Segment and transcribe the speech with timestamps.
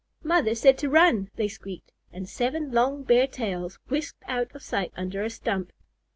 [0.23, 4.91] "Mother said to run," they squeaked, and seven long bare tails whisked out of sight
[4.97, 5.71] under a stump.